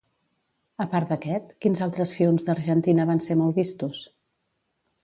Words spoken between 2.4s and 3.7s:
d'Argentina van ser molt